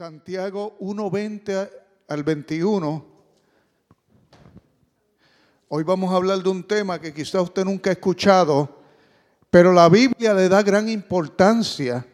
[0.00, 1.70] Santiago 1.20
[2.08, 3.06] al 21.
[5.68, 8.80] Hoy vamos a hablar de un tema que quizá usted nunca ha escuchado,
[9.50, 12.06] pero la Biblia le da gran importancia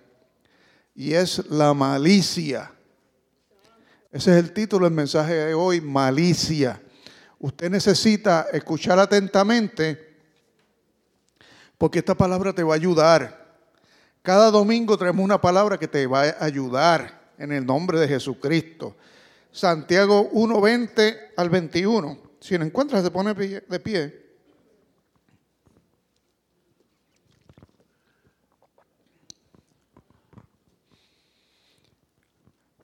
[0.97, 2.73] y es la malicia.
[4.11, 6.83] Ese es el título del mensaje de hoy, malicia.
[7.39, 10.17] Usted necesita escuchar atentamente
[11.79, 13.47] porque esta palabra te va a ayudar.
[14.23, 18.97] Cada domingo traemos una palabra que te va a ayudar en el nombre de Jesucristo.
[19.51, 22.19] Santiago 1.20 al 21.
[22.41, 24.27] Si lo encuentras, se pone de pie.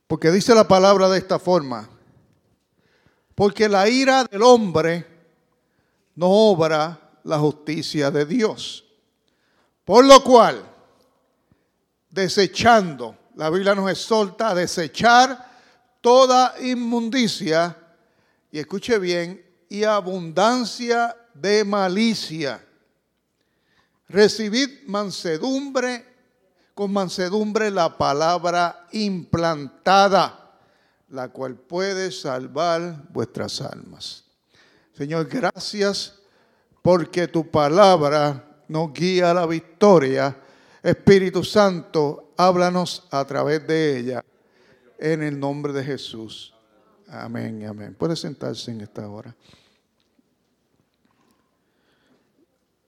[0.06, 1.88] Porque dice la palabra de esta forma.
[3.34, 5.06] Porque la ira del hombre
[6.14, 8.84] no obra la justicia de Dios.
[9.84, 10.62] Por lo cual,
[12.10, 15.50] desechando la Biblia nos exhorta a desechar
[16.00, 17.76] toda inmundicia,
[18.50, 22.62] y escuche bien, y abundancia de malicia.
[24.08, 26.04] Recibid mansedumbre,
[26.74, 30.58] con mansedumbre la palabra implantada,
[31.08, 34.24] la cual puede salvar vuestras almas.
[34.92, 36.18] Señor, gracias
[36.82, 40.36] porque tu palabra nos guía a la victoria.
[40.82, 44.24] Espíritu Santo, háblanos a través de ella,
[44.98, 46.54] en el nombre de Jesús.
[47.08, 47.94] Amén, amén.
[47.94, 49.34] Puede sentarse en esta hora.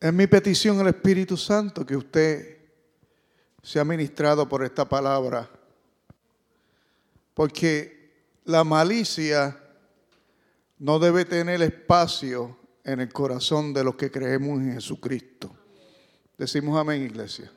[0.00, 2.58] Es mi petición al Espíritu Santo que usted
[3.62, 5.48] sea ministrado por esta palabra,
[7.32, 8.12] porque
[8.44, 9.58] la malicia
[10.78, 15.56] no debe tener espacio en el corazón de los que creemos en Jesucristo.
[16.36, 17.50] Decimos amén, iglesia.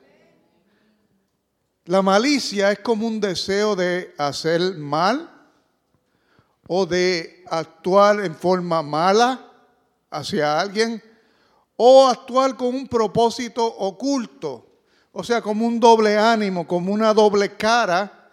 [1.88, 5.26] La malicia es como un deseo de hacer mal
[6.66, 9.50] o de actuar en forma mala
[10.10, 11.02] hacia alguien
[11.76, 14.66] o actuar con un propósito oculto,
[15.12, 18.32] o sea, como un doble ánimo, como una doble cara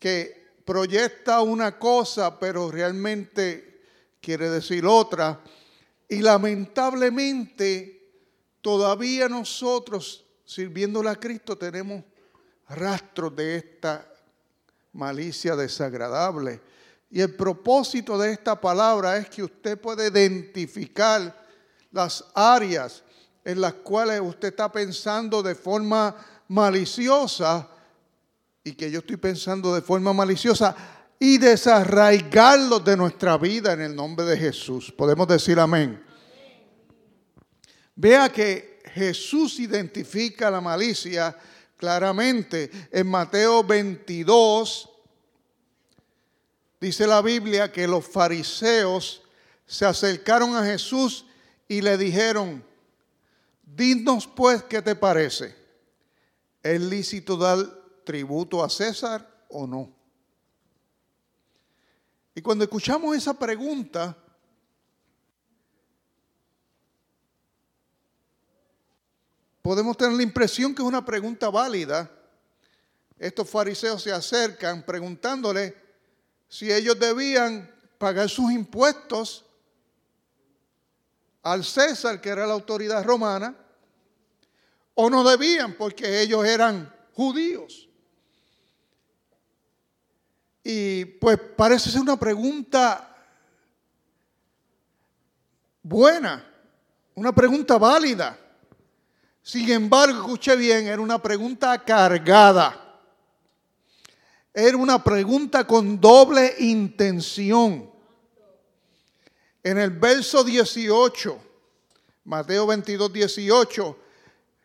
[0.00, 3.82] que proyecta una cosa pero realmente
[4.20, 5.40] quiere decir otra.
[6.08, 8.10] Y lamentablemente
[8.60, 12.02] todavía nosotros, sirviéndole a Cristo, tenemos
[12.70, 14.06] rastros de esta
[14.92, 16.60] malicia desagradable.
[17.10, 21.36] Y el propósito de esta palabra es que usted puede identificar
[21.90, 23.02] las áreas
[23.44, 26.14] en las cuales usted está pensando de forma
[26.48, 27.68] maliciosa
[28.62, 30.76] y que yo estoy pensando de forma maliciosa
[31.18, 34.92] y desarraigarlos de nuestra vida en el nombre de Jesús.
[34.92, 36.02] Podemos decir amén.
[37.96, 41.36] Vea que Jesús identifica la malicia
[41.80, 42.70] claramente.
[42.92, 44.90] En Mateo 22
[46.78, 49.22] dice la Biblia que los fariseos
[49.66, 51.24] se acercaron a Jesús
[51.66, 52.62] y le dijeron,
[53.62, 55.56] dinos pues qué te parece.
[56.62, 57.58] ¿Es lícito dar
[58.04, 59.90] tributo a César o no?
[62.34, 64.16] Y cuando escuchamos esa pregunta,
[69.62, 72.10] podemos tener la impresión que es una pregunta válida.
[73.18, 75.76] Estos fariseos se acercan preguntándole
[76.48, 79.44] si ellos debían pagar sus impuestos
[81.42, 83.54] al César, que era la autoridad romana,
[84.94, 87.88] o no debían porque ellos eran judíos.
[90.62, 93.16] Y pues parece ser una pregunta
[95.82, 96.46] buena,
[97.14, 98.38] una pregunta válida.
[99.42, 103.00] Sin embargo, escuche bien, era una pregunta cargada.
[104.52, 107.90] Era una pregunta con doble intención.
[109.62, 111.38] En el verso 18,
[112.24, 113.98] Mateo 22, 18,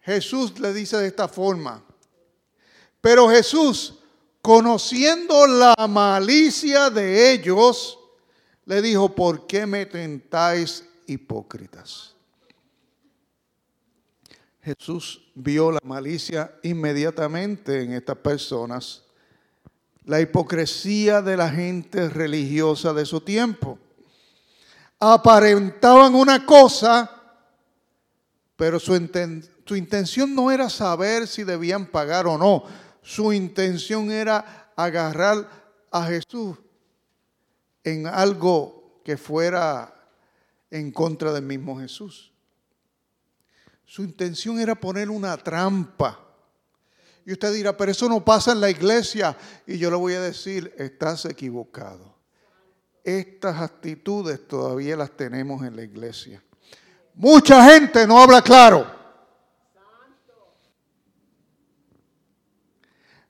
[0.02, 1.84] Jesús le dice de esta forma,
[3.02, 3.96] pero Jesús,
[4.42, 8.00] conociendo la malicia de ellos,
[8.66, 12.15] le dijo, ¿por qué me tentáis hipócritas?
[14.66, 19.04] Jesús vio la malicia inmediatamente en estas personas,
[20.06, 23.78] la hipocresía de la gente religiosa de su tiempo.
[25.00, 27.12] Aparentaban una cosa,
[28.56, 28.94] pero su,
[29.66, 32.64] su intención no era saber si debían pagar o no.
[33.04, 35.48] Su intención era agarrar
[35.92, 36.58] a Jesús
[37.84, 39.94] en algo que fuera
[40.72, 42.35] en contra del mismo Jesús.
[43.86, 46.20] Su intención era poner una trampa.
[47.26, 49.38] Y usted dirá, pero eso no pasa en la iglesia.
[49.66, 52.16] Y yo le voy a decir, estás equivocado.
[53.04, 56.44] Estas actitudes todavía las tenemos en la iglesia.
[57.14, 58.94] Mucha gente no habla claro.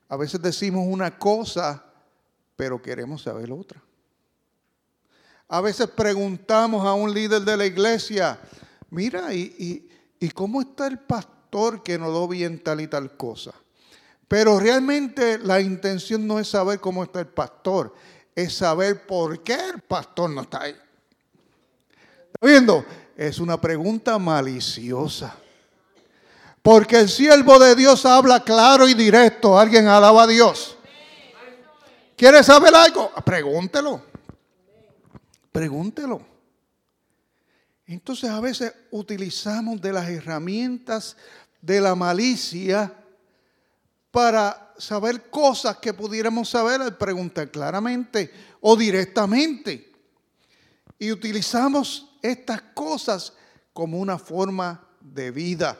[0.08, 1.84] A veces decimos una cosa,
[2.54, 3.82] pero queremos saber otra.
[5.48, 8.38] A veces preguntamos a un líder de la iglesia,
[8.90, 9.88] mira, ¿y,
[10.30, 13.52] cómo está el pastor que no lo bien tal y tal cosa?
[14.28, 17.94] Pero realmente la intención no es saber cómo está el pastor,
[18.34, 20.76] es saber por qué el pastor no está ahí.
[22.34, 22.84] ¿Está viendo?
[23.16, 25.36] Es una pregunta maliciosa.
[26.60, 29.56] Porque el siervo de Dios habla claro y directo.
[29.58, 30.76] Alguien alaba a Dios.
[32.16, 33.12] ¿Quiere saber algo?
[33.24, 34.02] Pregúntelo.
[35.52, 36.35] Pregúntelo.
[37.86, 41.16] Entonces a veces utilizamos de las herramientas
[41.60, 42.92] de la malicia
[44.10, 49.92] para saber cosas que pudiéramos saber al preguntar claramente o directamente.
[50.98, 53.32] Y utilizamos estas cosas
[53.72, 55.78] como una forma de vida.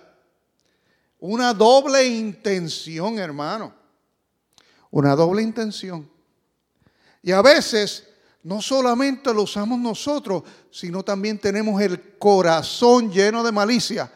[1.18, 3.74] Una doble intención, hermano.
[4.90, 6.08] Una doble intención.
[7.22, 8.06] Y a veces
[8.46, 14.08] no solamente lo usamos nosotros, sino también tenemos el corazón lleno de malicia,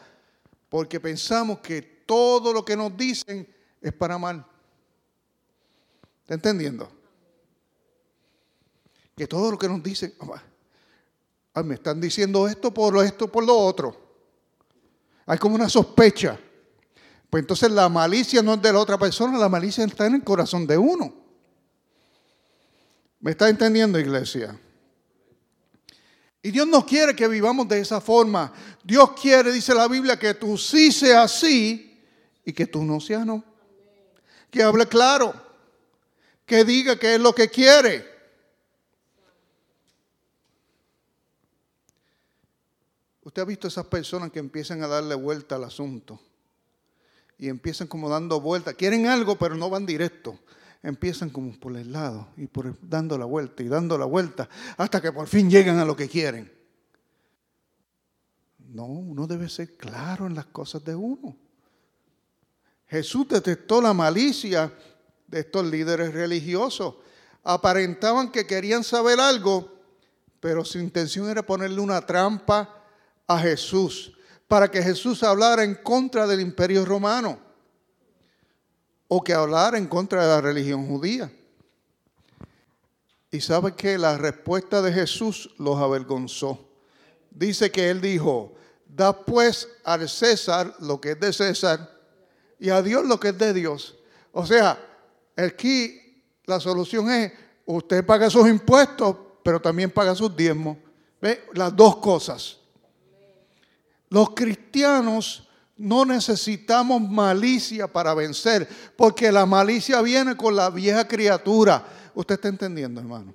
[0.69, 3.45] porque pensamos que todo lo que nos dicen
[3.81, 4.45] es para mal.
[6.21, 6.89] ¿Está entendiendo?
[9.17, 10.13] Que todo lo que nos dicen,
[11.53, 13.93] ah, me están diciendo esto por esto, por lo otro.
[15.25, 16.39] Hay como una sospecha.
[17.29, 20.23] Pues entonces la malicia no es de la otra persona, la malicia está en el
[20.23, 21.20] corazón de uno.
[23.21, 24.59] ¿Me está entendiendo, iglesia?
[26.41, 28.51] Y Dios no quiere que vivamos de esa forma.
[28.83, 32.03] Dios quiere, dice la Biblia, que tú sí seas sí
[32.43, 33.43] y que tú no seas no.
[34.49, 35.33] Que hable claro.
[36.47, 38.09] Que diga qué es lo que quiere.
[43.21, 46.19] Usted ha visto esas personas que empiezan a darle vuelta al asunto.
[47.37, 48.73] Y empiezan como dando vuelta.
[48.73, 50.39] Quieren algo, pero no van directo
[50.83, 55.01] empiezan como por el lado y por dando la vuelta y dando la vuelta hasta
[55.01, 56.51] que por fin llegan a lo que quieren.
[58.57, 61.35] No, uno debe ser claro en las cosas de uno.
[62.87, 64.73] Jesús detectó la malicia
[65.27, 66.95] de estos líderes religiosos.
[67.43, 69.71] Aparentaban que querían saber algo,
[70.39, 72.83] pero su intención era ponerle una trampa
[73.27, 74.13] a Jesús
[74.47, 77.50] para que Jesús hablara en contra del imperio romano
[79.13, 81.29] o que hablar en contra de la religión judía.
[83.29, 86.57] Y sabe que la respuesta de Jesús los avergonzó.
[87.29, 88.53] Dice que él dijo,
[88.87, 91.91] da pues al César lo que es de César
[92.57, 93.97] y a Dios lo que es de Dios.
[94.31, 94.79] O sea,
[95.35, 97.33] aquí la solución es,
[97.65, 100.77] usted paga sus impuestos, pero también paga sus diezmos.
[101.21, 101.49] ¿Ve?
[101.51, 102.59] Las dos cosas.
[104.07, 111.83] Los cristianos no necesitamos malicia para vencer, porque la malicia viene con la vieja criatura.
[112.13, 113.33] ¿Usted está entendiendo, hermano?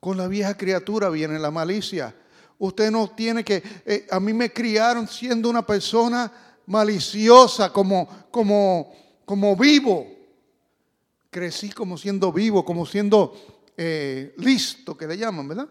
[0.00, 2.14] Con la vieja criatura viene la malicia.
[2.58, 3.62] Usted no tiene que...
[3.84, 6.32] Eh, a mí me criaron siendo una persona
[6.66, 8.92] maliciosa, como, como,
[9.24, 10.06] como vivo.
[11.30, 13.34] Crecí como siendo vivo, como siendo
[13.76, 15.68] eh, listo, que le llaman, ¿verdad?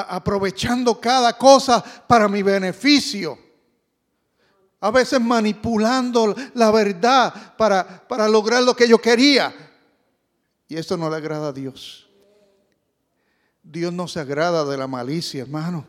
[0.00, 3.38] Aprovechando cada cosa para mi beneficio.
[4.80, 9.54] A veces manipulando la verdad para, para lograr lo que yo quería.
[10.66, 12.08] Y eso no le agrada a Dios.
[13.62, 15.86] Dios no se agrada de la malicia, hermano.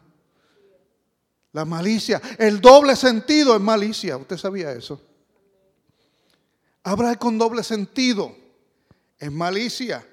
[1.54, 4.18] La malicia, el doble sentido es malicia.
[4.18, 5.02] ¿Usted sabía eso?
[6.84, 8.36] Hablar con doble sentido
[9.18, 10.06] es malicia.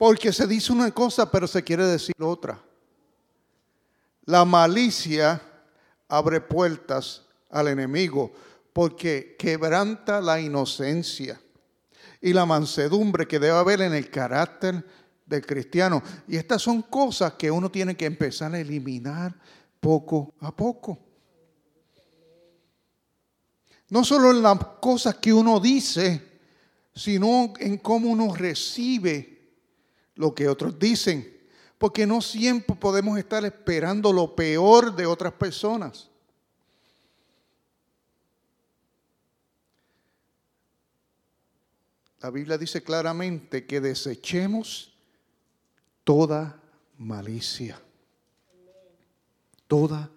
[0.00, 2.58] Porque se dice una cosa, pero se quiere decir otra.
[4.24, 5.42] La malicia
[6.08, 8.32] abre puertas al enemigo
[8.72, 11.38] porque quebranta la inocencia
[12.18, 14.82] y la mansedumbre que debe haber en el carácter
[15.26, 16.02] del cristiano.
[16.26, 19.38] Y estas son cosas que uno tiene que empezar a eliminar
[19.80, 20.98] poco a poco.
[23.90, 26.40] No solo en las cosas que uno dice,
[26.94, 29.29] sino en cómo uno recibe
[30.20, 31.34] lo que otros dicen,
[31.78, 36.10] porque no siempre podemos estar esperando lo peor de otras personas.
[42.20, 44.92] La Biblia dice claramente que desechemos
[46.04, 46.60] toda
[46.98, 47.80] malicia.
[49.66, 50.10] Toda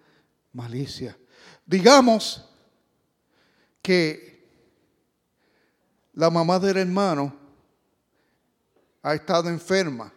[0.52, 1.16] malicia.
[1.64, 2.44] Digamos
[3.80, 4.44] que
[6.12, 7.43] la mamá del hermano
[9.04, 10.10] ha estado enferma.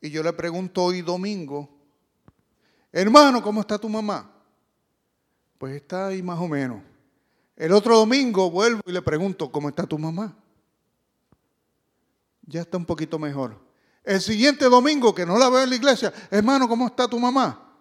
[0.00, 1.70] Y yo le pregunto hoy domingo,
[2.90, 4.28] hermano, ¿cómo está tu mamá?
[5.56, 6.82] Pues está ahí más o menos.
[7.54, 10.36] El otro domingo vuelvo y le pregunto, ¿cómo está tu mamá?
[12.42, 13.56] Ya está un poquito mejor.
[14.02, 17.72] El siguiente domingo que no la veo en la iglesia, hermano, ¿cómo está tu mamá?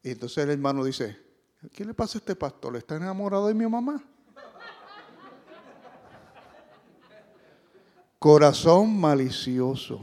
[0.00, 1.18] Y entonces el hermano dice,
[1.72, 2.76] ¿qué le pasa a este pastor?
[2.76, 4.04] ¿Está enamorado de mi mamá?
[8.24, 10.00] Corazón malicioso.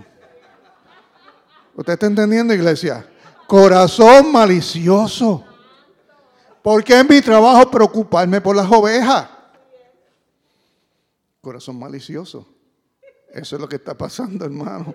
[1.74, 3.04] ¿Usted está entendiendo, iglesia?
[3.48, 5.44] Corazón malicioso.
[6.62, 9.28] ¿Por qué en mi trabajo preocuparme por las ovejas?
[11.42, 12.48] Corazón malicioso.
[13.34, 14.94] Eso es lo que está pasando, hermano.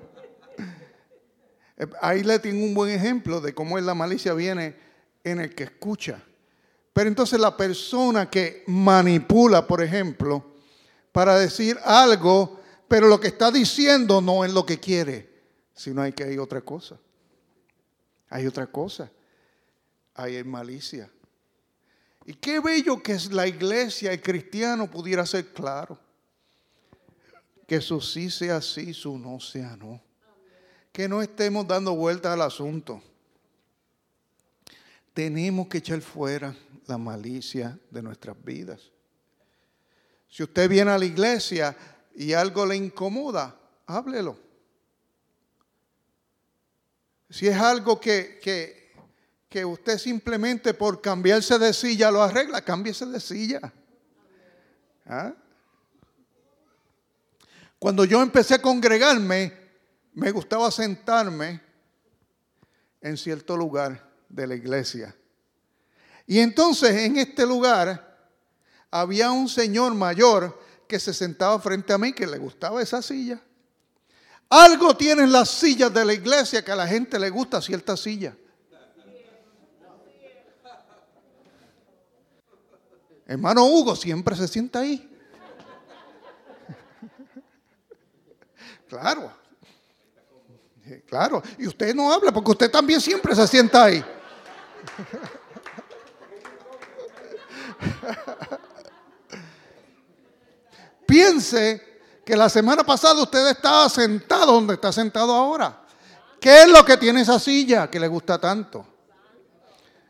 [2.01, 4.77] Ahí le tengo un buen ejemplo de cómo la malicia viene
[5.25, 6.23] en el que escucha.
[6.93, 10.45] Pero entonces la persona que manipula, por ejemplo,
[11.11, 12.56] para decir algo,
[12.89, 15.29] pero lo que está diciendo no es lo que quiere,
[15.75, 16.99] sino hay que hay otra cosa.
[18.29, 19.11] Hay otra cosa.
[20.15, 21.11] Hay malicia.
[22.25, 25.99] Y qué bello que es la iglesia, el cristiano pudiera ser claro.
[27.67, 30.01] Que su sí sea sí, su no sea no.
[30.93, 33.03] Que no estemos dando vueltas al asunto
[35.17, 36.55] tenemos que echar fuera
[36.87, 38.93] la malicia de nuestras vidas.
[40.29, 41.75] Si usted viene a la iglesia
[42.17, 43.55] y algo le incomoda,
[43.87, 44.39] háblelo.
[47.29, 53.21] Si es algo que, que, usted simplemente por cambiarse de silla lo arregla, cámbiese de
[53.21, 53.73] silla.
[55.07, 55.33] ¿Ah?
[57.79, 59.53] Cuando yo empecé a congregarme,
[60.13, 61.63] me gustaba sentarme
[63.01, 65.17] en cierto lugar de la iglesia.
[66.27, 68.29] Y entonces en este lugar
[68.91, 73.41] había un señor mayor que se sentaba frente a mí que le gustaba esa silla.
[74.49, 78.37] Algo tienen las sillas de la iglesia que a la gente le gusta cierta silla.
[83.27, 85.09] Hermano Hugo siempre se sienta ahí.
[88.89, 89.33] Claro.
[91.07, 91.43] Claro.
[91.59, 94.05] Y usted no habla porque usted también siempre se sienta ahí.
[101.17, 101.81] Piense
[102.27, 105.81] que la semana pasada usted estaba sentado donde está sentado ahora.
[106.39, 108.87] ¿Qué es lo que tiene esa silla que le gusta tanto?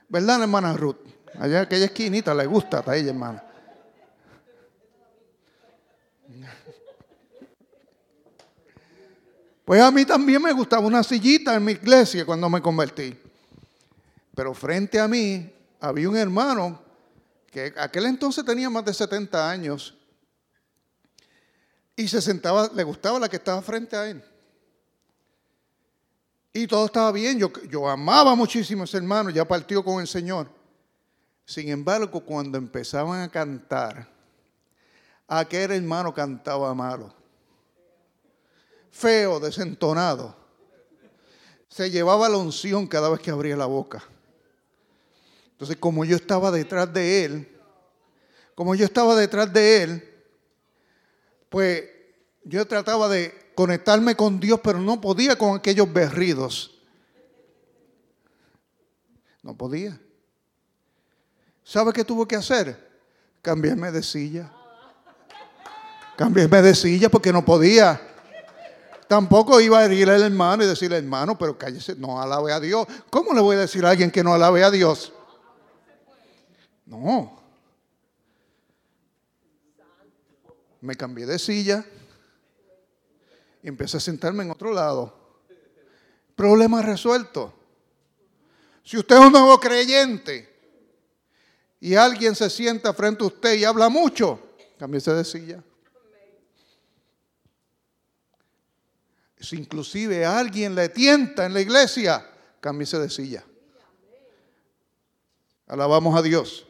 [0.08, 0.96] ¿Verdad, hermana Ruth?
[1.38, 3.40] Allá aquella esquinita le gusta a ella, hermana.
[9.64, 13.16] Pues a mí también me gustaba una sillita en mi iglesia cuando me convertí.
[14.34, 16.82] Pero frente a mí había un hermano
[17.48, 19.96] que aquel entonces tenía más de 70 años
[21.96, 24.22] y se sentaba, le gustaba la que estaba frente a él.
[26.52, 30.06] Y todo estaba bien, yo, yo amaba muchísimo a ese hermano, ya partió con el
[30.06, 30.48] Señor.
[31.46, 34.08] Sin embargo, cuando empezaban a cantar,
[35.26, 37.14] aquel hermano cantaba malo,
[38.90, 40.36] feo, desentonado.
[41.68, 44.02] Se llevaba la unción cada vez que abría la boca.
[45.52, 47.58] Entonces, como yo estaba detrás de él,
[48.54, 50.15] como yo estaba detrás de él,
[51.48, 51.84] pues
[52.44, 56.78] yo trataba de conectarme con Dios, pero no podía con aquellos berridos.
[59.42, 59.98] No podía.
[61.64, 62.86] ¿Sabe qué tuvo que hacer?
[63.42, 64.52] Cambiarme de silla.
[66.16, 68.00] Cambiarme de silla porque no podía.
[69.08, 72.86] Tampoco iba a herir al hermano y decirle, hermano, pero cállese, no alabe a Dios.
[73.10, 75.12] ¿Cómo le voy a decir a alguien que no alabe a Dios?
[76.84, 77.45] No.
[80.86, 81.84] Me cambié de silla
[83.60, 85.12] y empecé a sentarme en otro lado.
[86.36, 87.52] Problema resuelto.
[88.84, 90.48] Si usted es un nuevo creyente
[91.80, 94.38] y alguien se sienta frente a usted y habla mucho,
[94.78, 95.64] cámbiese de silla.
[99.40, 102.24] Si inclusive alguien le tienta en la iglesia,
[102.60, 103.44] cámbiese de silla.
[105.66, 106.65] Alabamos a Dios.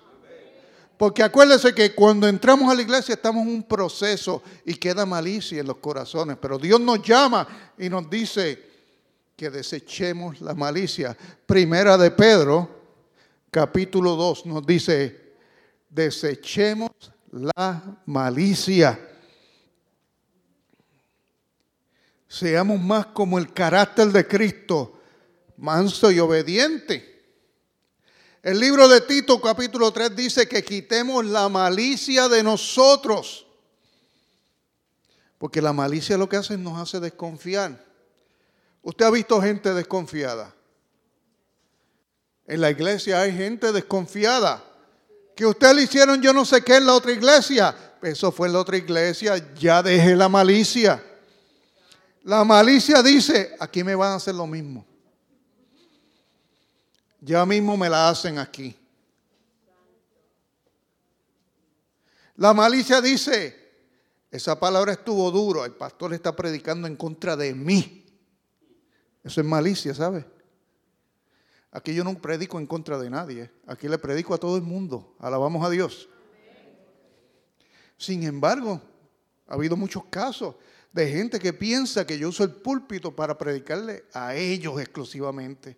[0.96, 5.60] Porque acuérdense que cuando entramos a la iglesia estamos en un proceso y queda malicia
[5.60, 6.38] en los corazones.
[6.40, 8.64] Pero Dios nos llama y nos dice
[9.36, 11.16] que desechemos la malicia.
[11.44, 12.68] Primera de Pedro,
[13.50, 15.34] capítulo 2, nos dice,
[15.90, 16.90] desechemos
[17.30, 18.98] la malicia.
[22.26, 24.98] Seamos más como el carácter de Cristo,
[25.58, 27.15] manso y obediente
[28.46, 33.44] El libro de Tito capítulo 3 dice que quitemos la malicia de nosotros.
[35.36, 37.84] Porque la malicia lo que hace nos hace desconfiar.
[38.82, 40.54] Usted ha visto gente desconfiada.
[42.46, 44.62] En la iglesia hay gente desconfiada.
[45.34, 47.74] Que usted le hicieron yo no sé qué en la otra iglesia.
[48.00, 49.54] Eso fue en la otra iglesia.
[49.56, 51.02] Ya dejé la malicia.
[52.22, 54.86] La malicia dice, aquí me van a hacer lo mismo.
[57.26, 58.76] Ya mismo me la hacen aquí.
[62.36, 63.68] La malicia dice,
[64.30, 68.06] esa palabra estuvo duro, el pastor está predicando en contra de mí.
[69.24, 70.24] Eso es malicia, ¿sabe?
[71.72, 75.16] Aquí yo no predico en contra de nadie, aquí le predico a todo el mundo,
[75.18, 76.08] alabamos a Dios.
[77.96, 78.80] Sin embargo,
[79.48, 80.54] ha habido muchos casos
[80.92, 85.76] de gente que piensa que yo uso el púlpito para predicarle a ellos exclusivamente.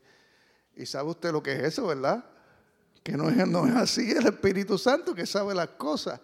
[0.78, 2.25] Y sabe usted lo que es eso, ¿verdad?
[3.02, 6.20] Que no es, no es así el Espíritu Santo que sabe las cosas.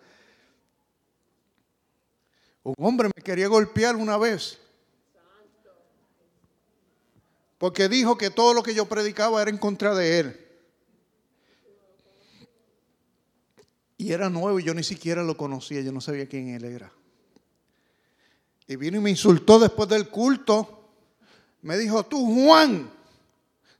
[2.62, 4.60] Un hombre me quería golpear una vez.
[7.58, 10.40] Porque dijo que todo lo que yo predicaba era en contra de él.
[13.96, 16.92] Y era nuevo y yo ni siquiera lo conocía, yo no sabía quién él era.
[18.68, 20.90] Y vino y me insultó después del culto.
[21.62, 22.93] Me dijo, tú Juan,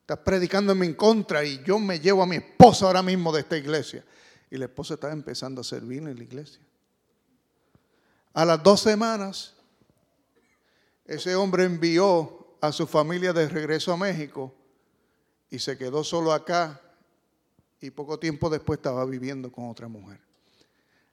[0.05, 3.57] Estás predicando en contra y yo me llevo a mi esposa ahora mismo de esta
[3.57, 4.05] iglesia.
[4.51, 6.61] Y la esposa estaba empezando a servir en la iglesia.
[8.35, 9.55] A las dos semanas,
[11.07, 14.55] ese hombre envió a su familia de regreso a México
[15.49, 16.83] y se quedó solo acá
[17.81, 20.21] y poco tiempo después estaba viviendo con otra mujer.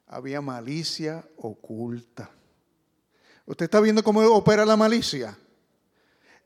[0.05, 2.29] Había malicia oculta.
[3.45, 5.37] ¿Usted está viendo cómo opera la malicia?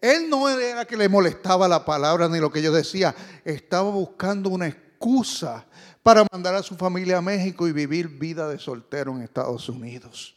[0.05, 4.49] Él no era que le molestaba la palabra ni lo que yo decía, estaba buscando
[4.49, 5.65] una excusa
[6.03, 10.35] para mandar a su familia a México y vivir vida de soltero en Estados Unidos.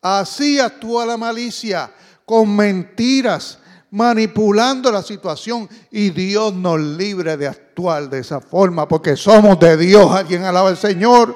[0.00, 1.92] Así actúa la malicia,
[2.24, 3.58] con mentiras,
[3.90, 9.76] manipulando la situación y Dios nos libre de actuar de esa forma porque somos de
[9.76, 10.12] Dios.
[10.12, 11.34] Alguien alaba al Señor.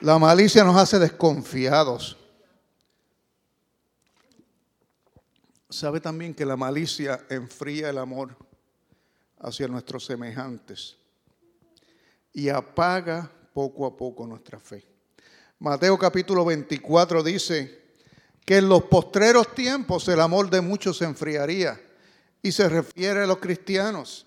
[0.00, 2.17] La malicia nos hace desconfiados.
[5.70, 8.34] Sabe también que la malicia enfría el amor
[9.38, 10.96] hacia nuestros semejantes
[12.32, 14.82] y apaga poco a poco nuestra fe.
[15.58, 17.82] Mateo capítulo 24 dice
[18.46, 21.78] que en los postreros tiempos el amor de muchos se enfriaría
[22.40, 24.26] y se refiere a los cristianos.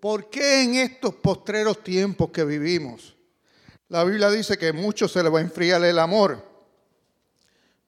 [0.00, 3.14] ¿Por qué en estos postreros tiempos que vivimos?
[3.88, 6.44] La Biblia dice que muchos se les va a enfriar el amor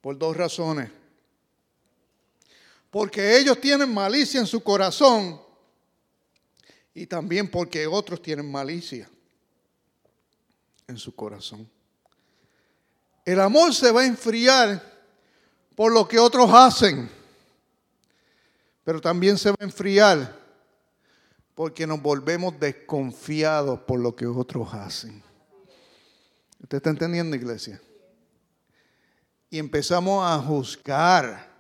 [0.00, 0.90] por dos razones
[2.94, 5.40] porque ellos tienen malicia en su corazón
[6.94, 9.10] y también porque otros tienen malicia
[10.86, 11.68] en su corazón.
[13.24, 14.80] El amor se va a enfriar
[15.74, 17.10] por lo que otros hacen,
[18.84, 20.38] pero también se va a enfriar
[21.56, 25.20] porque nos volvemos desconfiados por lo que otros hacen.
[26.62, 27.82] ¿Usted está entendiendo, iglesia?
[29.50, 31.53] Y empezamos a juzgar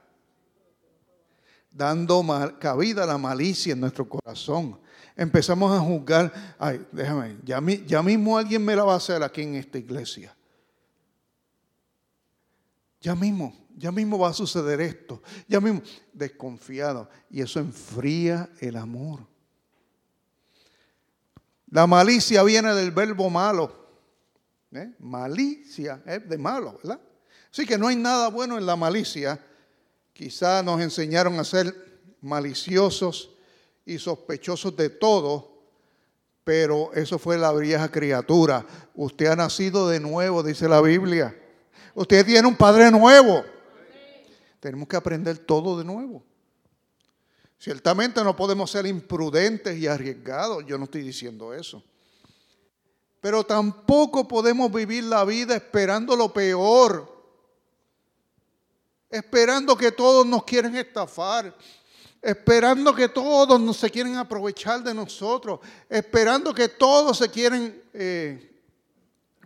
[1.74, 2.24] dando
[2.60, 4.78] cabida a la malicia en nuestro corazón.
[5.16, 9.42] Empezamos a juzgar, ay, déjame, ya, ya mismo alguien me la va a hacer aquí
[9.42, 10.34] en esta iglesia.
[13.00, 15.22] Ya mismo, ya mismo va a suceder esto.
[15.46, 15.82] Ya mismo,
[16.12, 17.08] desconfiado.
[17.28, 19.26] Y eso enfría el amor.
[21.70, 23.84] La malicia viene del verbo malo.
[24.72, 24.94] ¿eh?
[25.00, 27.00] Malicia es de malo, ¿verdad?
[27.52, 29.40] Así que no hay nada bueno en la malicia
[30.14, 31.74] Quizá nos enseñaron a ser
[32.20, 33.30] maliciosos
[33.84, 35.58] y sospechosos de todo,
[36.44, 38.64] pero eso fue la vieja criatura.
[38.94, 41.36] Usted ha nacido de nuevo, dice la Biblia.
[41.96, 43.44] Usted tiene un padre nuevo.
[44.60, 46.24] Tenemos que aprender todo de nuevo.
[47.58, 51.82] Ciertamente no podemos ser imprudentes y arriesgados, yo no estoy diciendo eso.
[53.20, 57.13] Pero tampoco podemos vivir la vida esperando lo peor
[59.14, 61.56] esperando que todos nos quieren estafar,
[62.20, 68.60] esperando que todos nos se quieren aprovechar de nosotros, esperando que todos se quieren eh,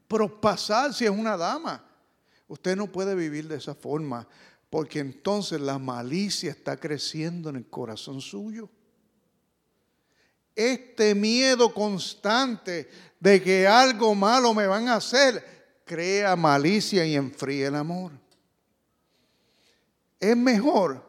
[0.07, 1.85] prospasar si es una dama.
[2.47, 4.27] Usted no puede vivir de esa forma,
[4.71, 8.71] porque entonces la malicia está creciendo en el corazón suyo.
[10.55, 12.89] Este miedo constante
[13.21, 18.28] de que algo malo me van a hacer crea malicia y enfría el amor
[20.21, 21.05] es mejor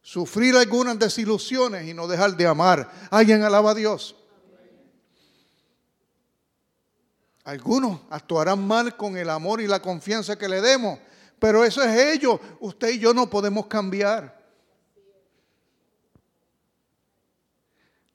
[0.00, 2.90] sufrir algunas desilusiones y no dejar de amar.
[3.10, 4.14] ¿Alguien alaba a Dios?
[7.44, 10.98] Algunos actuarán mal con el amor y la confianza que le demos,
[11.38, 12.40] pero eso es ello.
[12.60, 14.36] Usted y yo no podemos cambiar.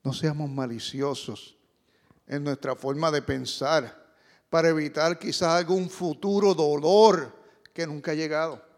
[0.03, 1.57] No seamos maliciosos
[2.27, 4.13] en nuestra forma de pensar
[4.49, 7.37] para evitar quizás algún futuro dolor
[7.73, 8.70] que nunca ha llegado.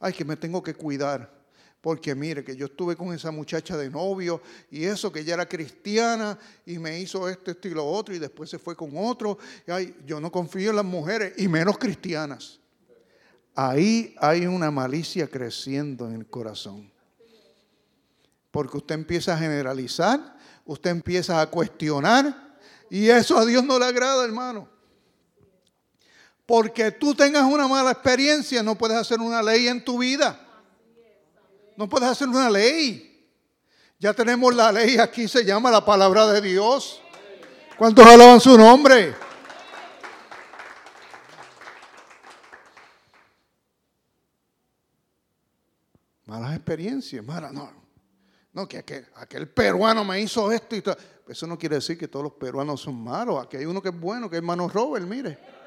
[0.00, 1.40] Ay, que me tengo que cuidar.
[1.80, 5.48] Porque mire, que yo estuve con esa muchacha de novio y eso, que ella era
[5.48, 9.38] cristiana y me hizo esto, esto y lo otro y después se fue con otro.
[9.66, 12.60] Ay, yo no confío en las mujeres y menos cristianas.
[13.54, 16.90] Ahí hay una malicia creciendo en el corazón.
[18.50, 20.36] Porque usted empieza a generalizar,
[20.66, 22.58] usted empieza a cuestionar
[22.90, 24.68] y eso a Dios no le agrada, hermano.
[26.50, 30.36] Porque tú tengas una mala experiencia, no puedes hacer una ley en tu vida.
[31.76, 33.24] No puedes hacer una ley.
[34.00, 37.00] Ya tenemos la ley aquí, se llama la palabra de Dios.
[37.78, 39.14] ¿Cuántos alaban su nombre?
[46.26, 47.70] Malas experiencias, mala, no.
[48.52, 48.78] No, que
[49.14, 50.96] aquel, peruano me hizo esto y todo.
[51.28, 53.40] Eso no quiere decir que todos los peruanos son malos.
[53.40, 55.59] Aquí hay uno que es bueno, que es hermano Robert, mire.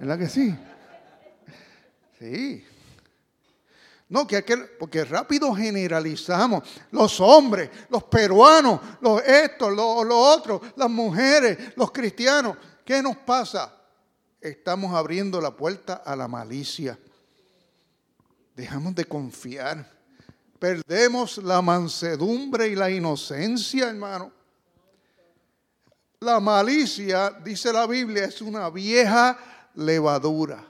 [0.00, 0.56] ¿Verdad que sí?
[2.18, 2.64] Sí.
[4.08, 6.66] No, que aquel, porque rápido generalizamos.
[6.90, 12.56] Los hombres, los peruanos, los estos, los, los otros, las mujeres, los cristianos.
[12.82, 13.76] ¿Qué nos pasa?
[14.40, 16.98] Estamos abriendo la puerta a la malicia.
[18.56, 19.86] Dejamos de confiar.
[20.58, 24.32] Perdemos la mansedumbre y la inocencia, hermano.
[26.20, 29.38] La malicia, dice la Biblia, es una vieja
[29.74, 30.66] levadura.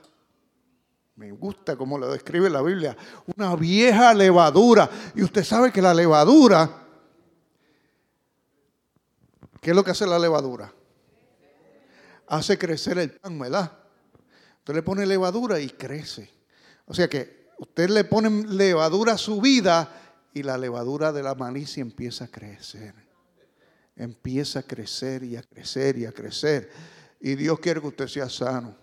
[1.15, 2.97] Me gusta cómo lo describe la Biblia.
[3.35, 4.89] Una vieja levadura.
[5.13, 6.69] Y usted sabe que la levadura,
[9.59, 10.73] ¿qué es lo que hace la levadura?
[12.27, 13.71] Hace crecer el pan, ¿verdad?
[14.59, 16.29] Usted le pone levadura y crece.
[16.85, 19.91] O sea que usted le pone levadura a su vida
[20.33, 22.95] y la levadura de la malicia empieza a crecer.
[23.95, 26.71] Empieza a crecer y a crecer y a crecer.
[27.19, 28.80] Y Dios quiere que usted sea sano.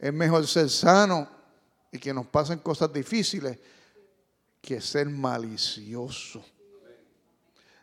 [0.00, 1.28] Es mejor ser sano
[1.92, 3.58] y que nos pasen cosas difíciles
[4.62, 6.42] que ser malicioso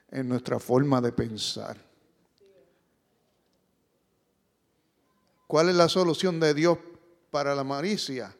[0.09, 1.77] en nuestra forma de pensar.
[5.45, 6.79] ¿Cuál es la solución de Dios
[7.29, 8.35] para la malicia?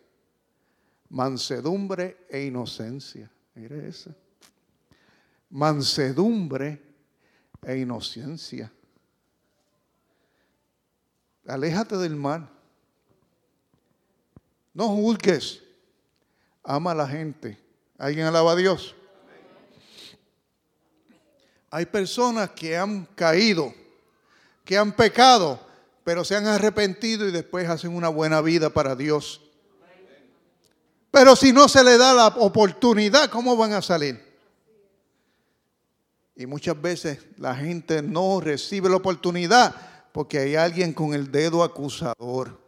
[1.10, 3.32] Mansedumbre e inocencia.
[3.54, 4.14] Mire eso.
[5.52, 6.82] Mansedumbre
[7.62, 8.72] e inocencia.
[11.46, 12.57] Aléjate del mal.
[14.78, 15.64] No juzgues.
[16.64, 17.58] Ama a la gente.
[17.98, 18.94] ¿Alguien alaba a Dios?
[21.72, 23.74] Hay personas que han caído,
[24.64, 25.60] que han pecado,
[26.04, 29.42] pero se han arrepentido y después hacen una buena vida para Dios.
[31.10, 34.24] Pero si no se le da la oportunidad, ¿cómo van a salir?
[36.36, 39.74] Y muchas veces la gente no recibe la oportunidad
[40.12, 42.67] porque hay alguien con el dedo acusador.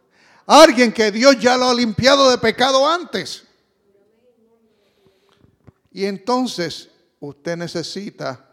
[0.52, 3.44] Alguien que Dios ya lo ha limpiado de pecado antes.
[5.92, 6.88] Y entonces
[7.20, 8.52] usted necesita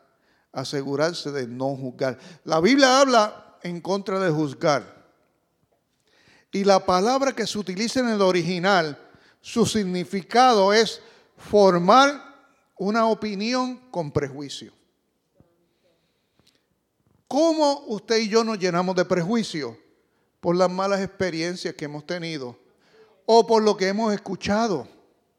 [0.51, 2.19] asegurarse de no juzgar.
[2.43, 5.07] La Biblia habla en contra de juzgar.
[6.51, 8.95] Y la palabra que se utiliza en el original,
[9.41, 11.01] su significado es
[11.35, 12.23] formar
[12.75, 14.71] una opinión con prejuicio.
[17.27, 19.86] ¿Cómo usted y yo nos llenamos de prejuicio?
[20.39, 22.57] Por las malas experiencias que hemos tenido
[23.25, 24.87] o por lo que hemos escuchado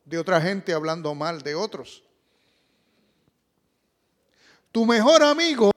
[0.05, 2.03] de otra gente hablando mal de otros.
[4.73, 5.71] Tu mejor amigo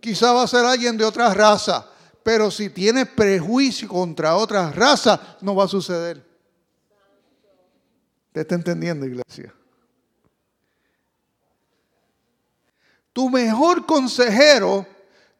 [0.00, 1.88] quizá va a ser alguien de otra raza,
[2.22, 6.24] pero si tienes prejuicio contra otra raza, no va a suceder.
[8.32, 9.52] ¿Te está entendiendo, iglesia?
[13.12, 14.86] Tu mejor consejero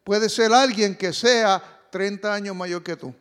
[0.03, 3.15] puede ser alguien que sea 30 años mayor que tú.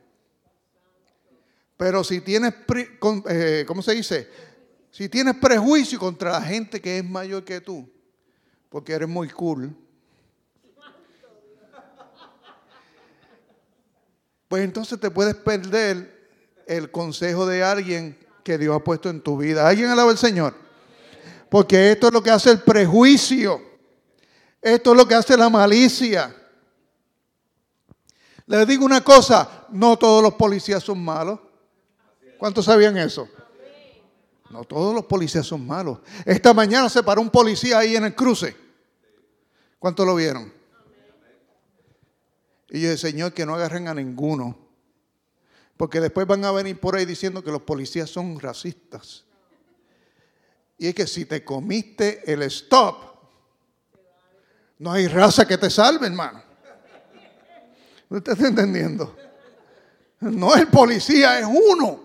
[1.77, 2.53] Pero si tienes,
[3.29, 4.29] eh, ¿cómo se dice?
[4.91, 7.89] Si tienes prejuicio contra la gente que es mayor que tú,
[8.69, 9.75] porque eres muy cool,
[14.47, 16.27] pues entonces te puedes perder
[16.65, 19.67] el consejo de alguien que Dios ha puesto en tu vida.
[19.67, 20.55] ¿Alguien alaba al Señor?
[21.49, 23.61] Porque esto es lo que hace el prejuicio.
[24.61, 26.35] Esto es lo que hace la malicia.
[28.49, 31.39] Les digo una cosa, no todos los policías son malos.
[32.39, 33.29] ¿Cuántos sabían eso?
[34.49, 35.99] No todos los policías son malos.
[36.25, 38.57] Esta mañana se paró un policía ahí en el cruce.
[39.77, 40.51] ¿Cuántos lo vieron?
[42.71, 44.57] Y yo dije, Señor, que no agarren a ninguno.
[45.77, 49.25] Porque después van a venir por ahí diciendo que los policías son racistas.
[50.79, 52.95] Y es que si te comiste el stop,
[54.79, 56.48] no hay raza que te salve, hermano.
[58.09, 59.15] ¿No estás entendiendo?
[60.19, 62.03] No el policía, es uno.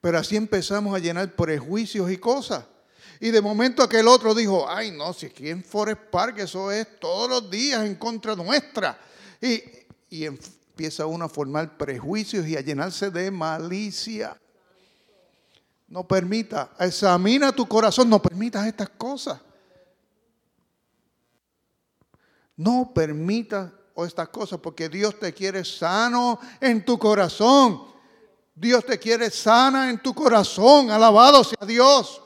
[0.00, 2.64] Pero así empezamos a llenar prejuicios y cosas.
[3.20, 7.00] Y de momento aquel otro dijo, ay no, si aquí en Forest Park eso es
[7.00, 8.98] todos los días en contra nuestra.
[9.40, 9.62] Y,
[10.10, 14.36] y empieza uno a formar prejuicios y a llenarse de malicia.
[15.88, 19.40] No permita, examina tu corazón, no permitas estas cosas.
[22.56, 23.72] No permitas
[24.06, 27.82] estas cosas porque Dios te quiere sano en tu corazón.
[28.54, 30.90] Dios te quiere sana en tu corazón.
[30.90, 32.22] Alabado sea Dios.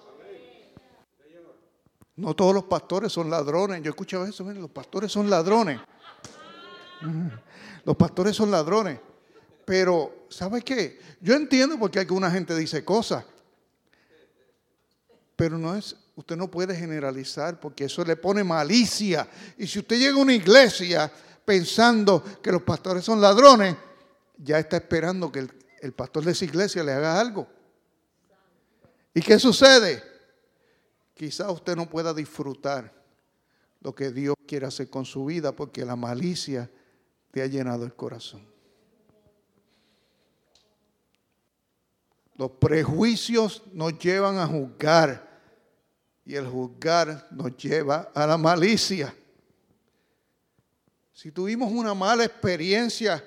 [2.17, 3.83] No todos los pastores son ladrones.
[3.83, 4.45] Yo he escuchado eso.
[4.45, 5.81] Los pastores son ladrones.
[7.85, 8.99] Los pastores son ladrones.
[9.65, 11.01] Pero, ¿sabe qué?
[11.21, 13.25] Yo entiendo por qué alguna gente dice cosas.
[15.37, 19.29] Pero no es, usted no puede generalizar porque eso le pone malicia.
[19.59, 21.13] Y si usted llega a una iglesia
[21.45, 23.77] pensando que los pastores son ladrones,
[24.39, 27.47] ya está esperando que el, el pastor de esa iglesia le haga algo.
[29.15, 30.03] ¿Y qué sucede?
[31.15, 32.93] Quizá usted no pueda disfrutar
[33.81, 36.71] lo que Dios quiere hacer con su vida porque la malicia
[37.31, 38.47] te ha llenado el corazón.
[42.37, 45.31] Los prejuicios nos llevan a juzgar
[46.25, 49.15] y el juzgar nos lleva a la malicia.
[51.23, 53.23] Si tuvimos una mala experiencia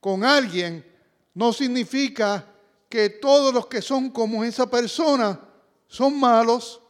[0.00, 0.84] con alguien,
[1.34, 2.44] no significa
[2.88, 5.38] que todos los que son como esa persona
[5.86, 6.82] son malos.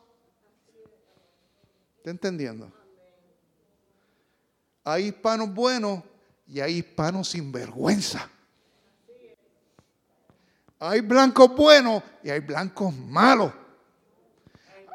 [1.98, 2.72] ¿Está entendiendo?
[4.84, 6.02] Hay hispanos buenos
[6.46, 8.26] y hay hispanos sin vergüenza.
[10.78, 13.52] Hay blancos buenos y hay blancos malos.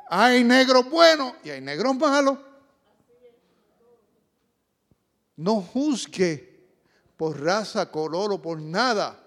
[0.09, 2.39] Hay negros buenos y hay negros malos.
[5.35, 6.53] No juzgue
[7.17, 9.19] por raza, color o por nada.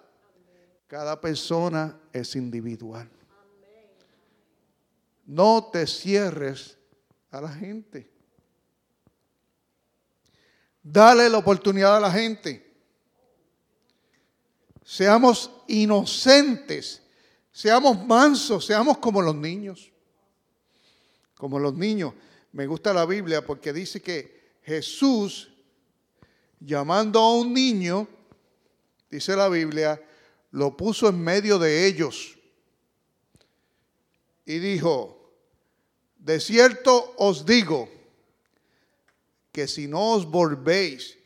[0.87, 3.11] Cada persona es individual.
[5.27, 6.79] No te cierres
[7.31, 8.09] a la gente.
[10.83, 12.64] Dale la oportunidad a la gente.
[14.85, 17.03] Seamos inocentes,
[17.51, 19.90] seamos mansos, seamos como los niños.
[21.37, 22.14] Como los niños.
[22.53, 25.56] Me gusta la Biblia porque dice que Jesús,
[26.61, 28.09] llamando a un niño,
[29.11, 30.01] dice la Biblia,
[30.53, 32.38] lo puso en medio de ellos
[34.45, 35.33] y dijo,
[36.19, 37.88] de cierto os digo,
[39.53, 41.16] que si no os volvéis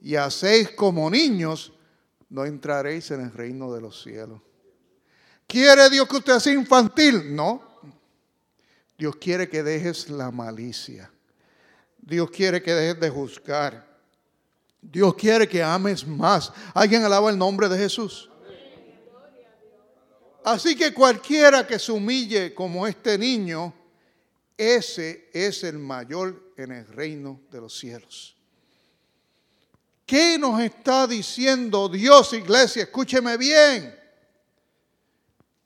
[0.00, 1.72] y hacéis como niños,
[2.30, 4.40] no entraréis en el reino de los cielos.
[5.46, 7.34] ¿Quiere Dios que usted sea infantil?
[7.34, 7.62] No.
[8.98, 11.10] Dios quiere que dejes la malicia.
[11.98, 13.85] Dios quiere que dejes de juzgar.
[14.80, 16.52] Dios quiere que ames más.
[16.74, 18.30] ¿Alguien alaba el nombre de Jesús?
[20.44, 23.74] Así que cualquiera que se humille como este niño,
[24.56, 28.36] ese es el mayor en el reino de los cielos.
[30.06, 32.84] ¿Qué nos está diciendo Dios, iglesia?
[32.84, 33.92] Escúcheme bien.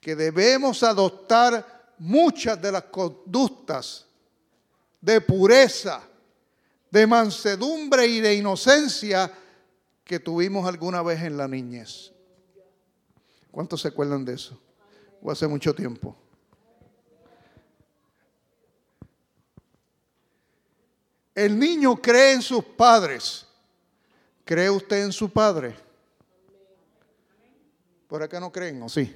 [0.01, 4.07] Que debemos adoptar muchas de las conductas
[4.99, 6.03] de pureza,
[6.91, 9.33] de mansedumbre y de inocencia
[10.05, 12.13] que tuvimos alguna vez en la niñez.
[13.51, 14.61] ¿Cuántos se acuerdan de eso?
[15.23, 16.17] O hace mucho tiempo.
[21.35, 23.47] El niño cree en sus padres.
[24.45, 25.77] ¿Cree usted en su padre?
[28.09, 29.15] Por acá no creen, ¿o sí?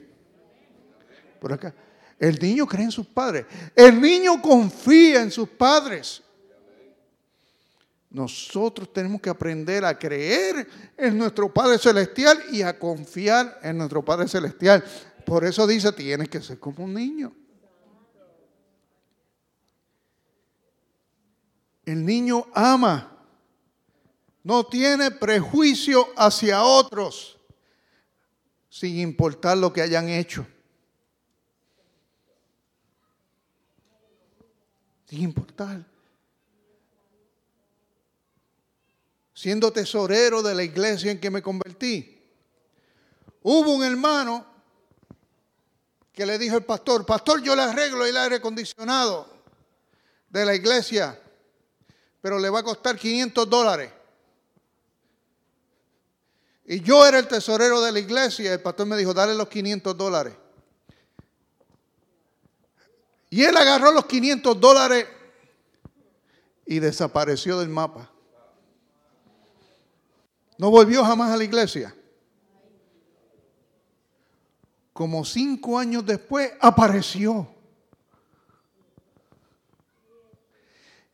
[1.40, 1.74] Por acá.
[2.18, 3.46] El niño cree en sus padres.
[3.74, 6.22] El niño confía en sus padres.
[8.14, 14.04] Nosotros tenemos que aprender a creer en nuestro Padre Celestial y a confiar en nuestro
[14.04, 14.84] Padre Celestial.
[15.26, 17.34] Por eso dice, tienes que ser como un niño.
[21.84, 23.18] El niño ama,
[24.44, 27.36] no tiene prejuicio hacia otros,
[28.68, 30.46] sin importar lo que hayan hecho.
[35.06, 35.93] Sin importar.
[39.44, 42.18] Siendo tesorero de la iglesia en que me convertí,
[43.42, 44.42] hubo un hermano
[46.14, 49.28] que le dijo el pastor, pastor, yo le arreglo el aire acondicionado
[50.30, 51.20] de la iglesia,
[52.22, 53.92] pero le va a costar 500 dólares.
[56.64, 58.50] Y yo era el tesorero de la iglesia.
[58.50, 60.34] El pastor me dijo, dale los 500 dólares.
[63.28, 65.06] Y él agarró los 500 dólares
[66.64, 68.13] y desapareció del mapa.
[70.56, 71.94] No volvió jamás a la iglesia.
[74.92, 77.48] Como cinco años después apareció.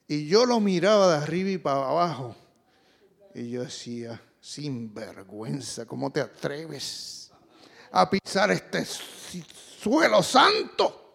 [0.07, 2.37] Y yo lo miraba de arriba y para abajo.
[3.35, 7.31] Y yo decía, sin vergüenza, ¿cómo te atreves
[7.93, 11.10] a pisar este suelo santo?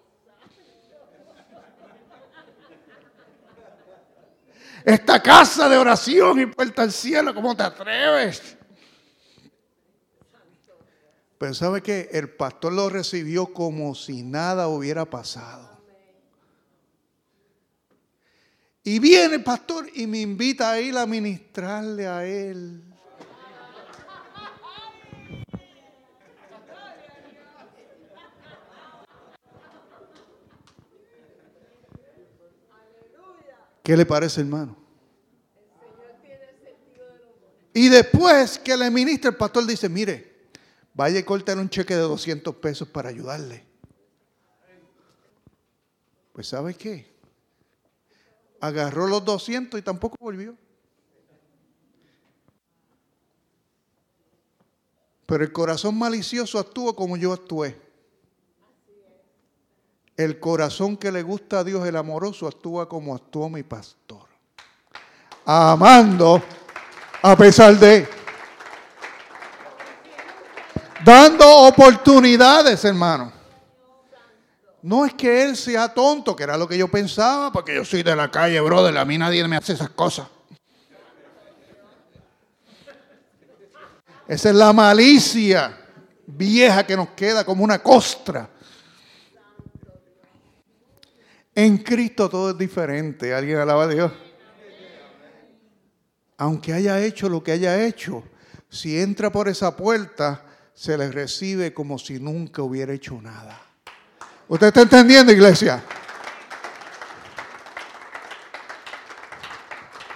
[4.86, 8.56] Esta casa de oración y puerta al cielo, ¿cómo te atreves?
[11.40, 12.10] Pero ¿sabe qué?
[12.12, 15.82] El pastor lo recibió como si nada hubiera pasado.
[18.84, 22.95] Y viene el pastor y me invita a ir a ministrarle a él.
[33.86, 34.76] ¿Qué le parece, hermano?
[37.72, 40.48] Y después que le ministra, el pastor dice, mire,
[40.96, 43.64] vaya y cortar un cheque de 200 pesos para ayudarle.
[46.34, 47.14] Pues ¿sabe qué?
[48.60, 50.58] Agarró los 200 y tampoco volvió.
[55.28, 57.85] Pero el corazón malicioso actúa como yo actué.
[60.18, 64.28] El corazón que le gusta a Dios, el amoroso, actúa como actuó mi pastor.
[65.46, 66.42] Amando
[67.22, 68.08] a pesar de.
[71.04, 73.32] Dando oportunidades, hermano.
[74.82, 78.04] No es que él sea tonto, que era lo que yo pensaba, porque yo soy
[78.04, 78.96] de la calle, brother.
[78.98, 80.28] A mí nadie me hace esas cosas.
[84.28, 85.78] Esa es la malicia
[86.26, 88.50] vieja que nos queda como una costra.
[91.56, 93.34] En Cristo todo es diferente.
[93.34, 94.12] ¿Alguien alaba a Dios?
[96.38, 98.24] Aunque haya hecho lo que haya hecho,
[98.70, 103.62] si entra por esa puerta, se le recibe como si nunca hubiera hecho nada.
[104.50, 105.82] ¿Usted está entendiendo, iglesia?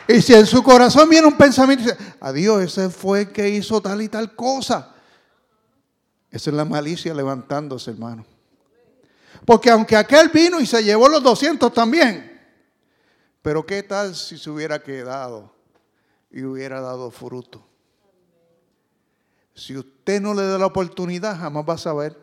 [0.10, 3.80] Y si en su corazón viene un pensamiento, dice, adiós, ese fue el que hizo
[3.80, 4.94] tal y tal cosa.
[6.30, 8.26] Esa es la malicia levantándose, hermano.
[9.50, 12.40] Porque aunque aquel vino y se llevó los 200 también,
[13.42, 15.52] pero ¿qué tal si se hubiera quedado
[16.30, 17.66] y hubiera dado fruto?
[19.56, 22.16] Si usted no le da la oportunidad, jamás va a saber.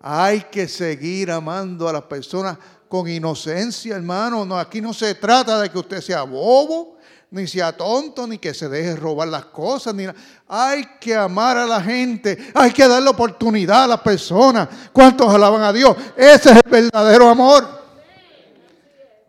[0.00, 2.56] Hay que seguir amando a las personas
[2.88, 4.46] con inocencia, hermano.
[4.46, 6.96] No, aquí no se trata de que usted sea bobo,
[7.30, 9.94] ni sea tonto, ni que se deje robar las cosas.
[9.94, 10.06] Ni
[10.46, 14.68] hay que amar a la gente, hay que darle oportunidad a las personas.
[14.92, 15.96] ¿Cuántos alaban a Dios?
[16.16, 17.78] Ese es el verdadero amor.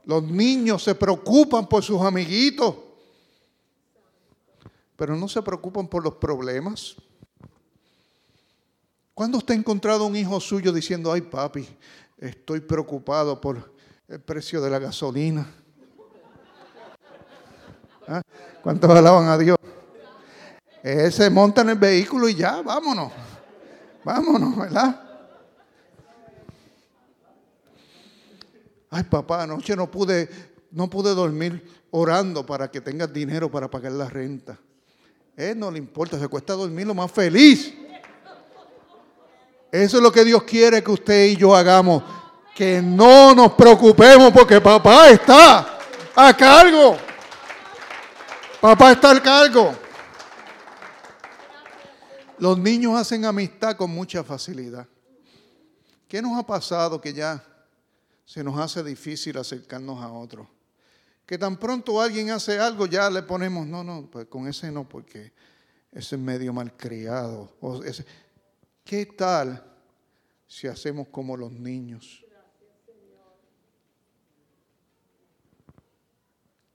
[0.06, 2.76] Los niños se preocupan por sus amiguitos,
[4.96, 6.96] pero no se preocupan por los problemas.
[9.14, 11.68] ¿Cuándo usted ha encontrado un hijo suyo diciendo, ay papi,
[12.18, 13.74] estoy preocupado por
[14.08, 15.46] el precio de la gasolina?
[18.10, 18.24] ¿Ah?
[18.64, 19.56] ¿Cuántos alaban a Dios?
[20.82, 23.12] Ese monta en el vehículo y ya, vámonos.
[24.04, 25.00] Vámonos, ¿verdad?
[28.90, 30.28] Ay, papá, anoche no pude,
[30.72, 34.58] no pude dormir orando para que tengas dinero para pagar la renta.
[35.38, 37.76] Él no le importa, se cuesta dormir lo más feliz.
[39.72, 42.02] Eso es lo que Dios quiere que usted y yo hagamos.
[42.56, 45.78] Que no nos preocupemos porque papá está
[46.16, 47.09] a cargo.
[48.62, 49.74] Papá está al cargo.
[52.40, 54.86] Los niños hacen amistad con mucha facilidad.
[56.10, 57.42] ¿Qué nos ha pasado que ya
[58.26, 60.50] se nos hace difícil acercarnos a otro?
[61.26, 64.88] Que tan pronto alguien hace algo, ya le ponemos, no, no, pues con ese no,
[64.90, 65.32] porque
[65.92, 67.56] ese es medio malcriado.
[68.84, 69.64] ¿Qué tal
[70.48, 72.26] si hacemos como los niños?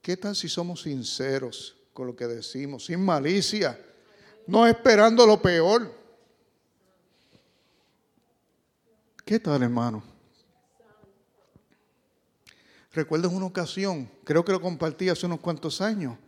[0.05, 3.83] ¿Qué tal si somos sinceros con lo que decimos, sin malicia,
[4.45, 5.91] no esperando lo peor?
[9.25, 10.03] ¿Qué tal, hermano?
[12.93, 16.19] Recuerdo una ocasión, creo que lo compartí hace unos cuantos años.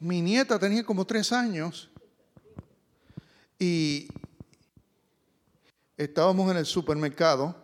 [0.00, 1.88] Mi nieta tenía como tres años
[3.56, 4.08] y
[5.96, 7.54] estábamos en el supermercado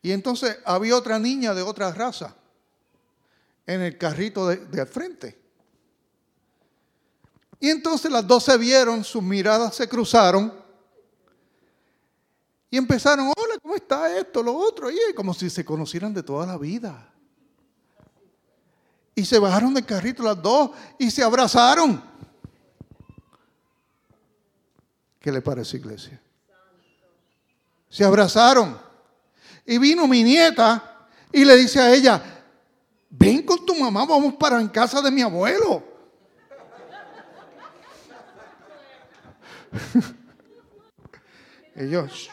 [0.00, 2.36] y entonces había otra niña de otra raza
[3.66, 5.40] en el carrito de, al frente.
[7.60, 10.52] Y entonces las dos se vieron, sus miradas se cruzaron
[12.70, 14.90] y empezaron, hola, ¿cómo está esto, lo otro?
[14.90, 17.12] Y como si se conocieran de toda la vida.
[19.14, 22.02] Y se bajaron del carrito las dos y se abrazaron.
[25.20, 26.20] ¿Qué le parece, iglesia?
[27.88, 28.80] Se abrazaron.
[29.66, 32.41] Y vino mi nieta y le dice a ella,
[33.12, 35.82] ven con tu mamá, vamos para en casa de mi abuelo.
[41.76, 42.30] Ellos.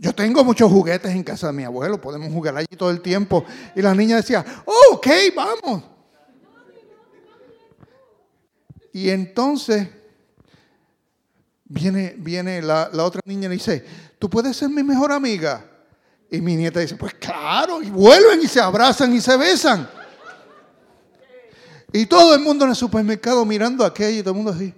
[0.00, 3.44] Yo tengo muchos juguetes en casa de mi abuelo, podemos jugar allí todo el tiempo.
[3.74, 5.82] Y la niña decía, oh, ok, vamos.
[8.92, 9.88] Y entonces
[11.64, 13.84] viene, viene la, otra niña y dice,
[14.18, 15.64] ¿tú puedes ser mi mejor amiga?
[16.30, 19.88] Y mi nieta dice, pues claro, y vuelven y se abrazan y se besan.
[21.92, 24.74] Y todo el mundo en el supermercado mirando aquello y todo el mundo así.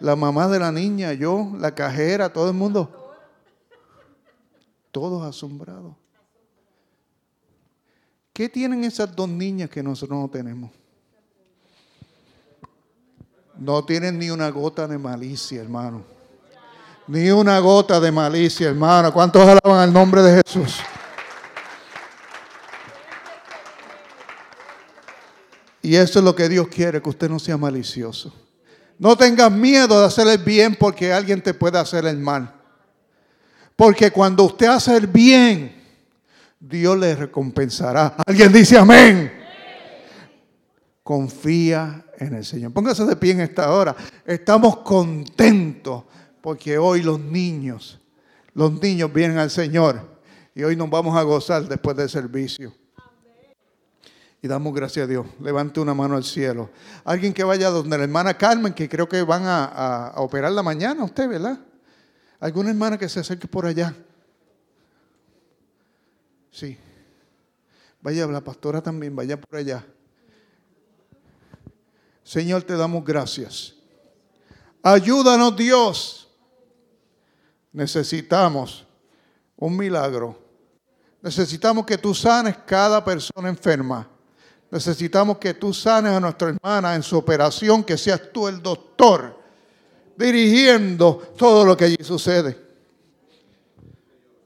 [0.00, 3.14] La mamá de la niña, yo, la cajera, todo el mundo.
[4.90, 5.94] Todos asombrados.
[8.32, 10.70] ¿Qué tienen esas dos niñas que nosotros no tenemos?
[13.56, 16.11] No tienen ni una gota de malicia, hermano.
[17.08, 19.12] Ni una gota de malicia, hermano.
[19.12, 20.80] ¿Cuántos alaban el nombre de Jesús?
[25.82, 28.32] Y eso es lo que Dios quiere, que usted no sea malicioso.
[28.98, 32.54] No tengas miedo de hacer el bien porque alguien te puede hacer el mal.
[33.74, 35.82] Porque cuando usted hace el bien,
[36.60, 38.14] Dios le recompensará.
[38.24, 39.32] Alguien dice amén.
[41.02, 42.72] Confía en el Señor.
[42.72, 43.96] Póngase de pie en esta hora.
[44.24, 46.04] Estamos contentos
[46.42, 47.98] porque hoy los niños,
[48.52, 50.12] los niños vienen al Señor
[50.54, 52.74] y hoy nos vamos a gozar después del servicio.
[54.42, 55.24] Y damos gracias a Dios.
[55.40, 56.68] Levante una mano al cielo.
[57.04, 61.04] Alguien que vaya donde la hermana Carmen, que creo que van a, operar la mañana,
[61.04, 61.60] usted, ¿verdad?
[62.40, 63.94] ¿Alguna hermana que se acerque por allá?
[66.50, 66.76] Sí.
[68.00, 69.86] Vaya, la pastora también, vaya por allá.
[72.24, 73.74] Señor, te damos gracias.
[74.82, 76.21] Ayúdanos Dios.
[77.72, 78.86] Necesitamos
[79.56, 80.38] un milagro.
[81.22, 84.08] Necesitamos que tú sanes cada persona enferma.
[84.70, 89.40] Necesitamos que tú sanes a nuestra hermana en su operación, que seas tú el doctor
[90.16, 92.58] dirigiendo todo lo que allí sucede.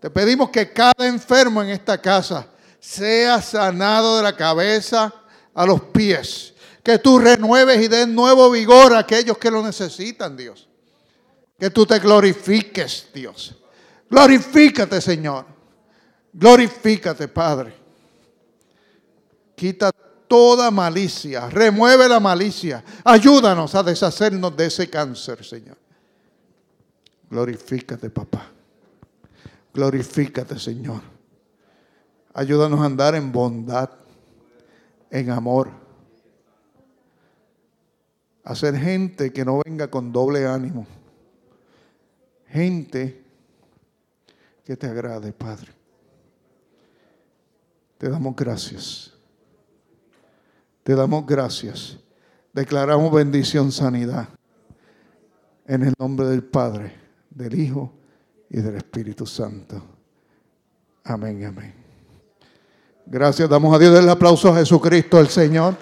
[0.00, 2.46] Te pedimos que cada enfermo en esta casa
[2.78, 5.12] sea sanado de la cabeza
[5.54, 6.54] a los pies.
[6.82, 10.68] Que tú renueves y des nuevo vigor a aquellos que lo necesitan, Dios.
[11.58, 13.56] Que tú te glorifiques, Dios.
[14.10, 15.46] Glorifícate, Señor.
[16.32, 17.74] Glorifícate, Padre.
[19.54, 19.90] Quita
[20.28, 25.78] toda malicia, remueve la malicia, ayúdanos a deshacernos de ese cáncer, Señor.
[27.30, 28.50] Glorifícate, papá.
[29.72, 31.00] Glorifícate, Señor.
[32.34, 33.90] Ayúdanos a andar en bondad,
[35.10, 35.70] en amor.
[38.44, 40.86] A ser gente que no venga con doble ánimo.
[42.48, 43.24] Gente
[44.64, 45.72] que te agrade, Padre.
[47.98, 49.12] Te damos gracias.
[50.82, 51.98] Te damos gracias.
[52.52, 54.28] Declaramos bendición, sanidad.
[55.66, 56.94] En el nombre del Padre,
[57.30, 57.92] del Hijo
[58.48, 59.82] y del Espíritu Santo.
[61.04, 61.74] Amén, amén.
[63.06, 65.76] Gracias, damos a Dios el aplauso a Jesucristo, el Señor.